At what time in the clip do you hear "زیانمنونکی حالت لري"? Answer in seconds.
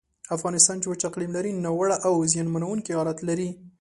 2.31-3.49